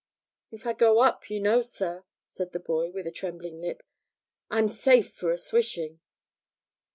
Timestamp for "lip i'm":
3.61-4.67